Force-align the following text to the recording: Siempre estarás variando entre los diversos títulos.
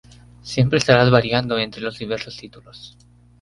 Siempre 0.41 0.79
estarás 0.79 1.11
variando 1.11 1.59
entre 1.59 1.83
los 1.83 1.99
diversos 1.99 2.35
títulos. 2.35 2.97